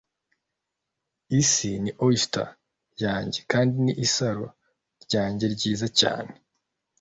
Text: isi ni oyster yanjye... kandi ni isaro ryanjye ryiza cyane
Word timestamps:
isi 1.41 1.71
ni 1.83 1.91
oyster 2.05 2.47
yanjye... 3.03 3.39
kandi 3.51 3.75
ni 3.85 3.93
isaro 4.05 4.45
ryanjye 5.03 5.45
ryiza 5.55 5.87
cyane 5.99 6.33